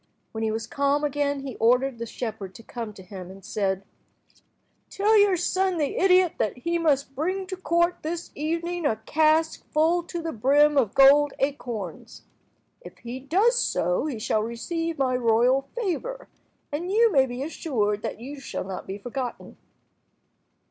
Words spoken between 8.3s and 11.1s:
evening a cask full to the brim of